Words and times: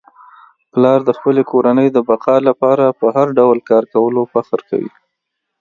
پلار 0.73 0.99
د 1.05 1.09
خپلې 1.17 1.41
کورنی 1.51 1.87
د 1.91 1.97
بقا 2.09 2.35
لپاره 2.49 2.85
په 2.99 3.07
هر 3.15 3.27
ډول 3.37 3.57
کار 3.69 3.83
کولو 3.93 4.21
فخر 4.33 4.59
کوي. 4.69 4.91